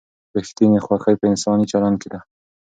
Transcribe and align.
ریښتینې 0.35 0.79
خوښي 0.85 1.13
په 1.19 1.25
انساني 1.31 1.65
چلند 1.71 1.97
کې 2.01 2.09
ده. 2.13 2.19